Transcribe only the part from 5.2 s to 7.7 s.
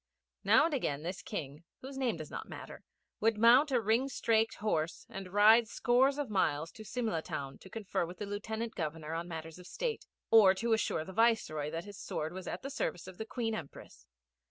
ride scores of miles to Simla town to